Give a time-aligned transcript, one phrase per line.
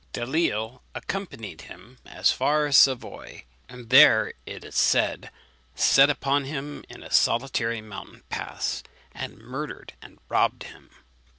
[0.13, 5.29] Delisle accompanied him as far as Savoy, and there, it is said,
[5.75, 8.81] set upon him in a solitary mountain pass,
[9.13, 10.89] and murdered and robbed him.